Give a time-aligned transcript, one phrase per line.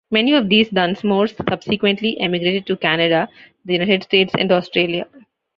[0.09, 3.29] Many of these Dunsmores subsequently emigrated to Canada,
[3.65, 5.05] the United States and Australia.